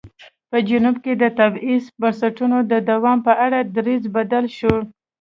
په 0.49 0.57
جنوب 0.67 0.95
کې 1.03 1.13
د 1.17 1.23
تبعیض 1.39 1.85
بنسټونو 2.01 2.57
د 2.71 2.73
دوام 2.91 3.17
په 3.27 3.33
اړه 3.45 3.59
دریځ 3.75 4.03
بدل 4.15 4.45
شو. 4.57 4.75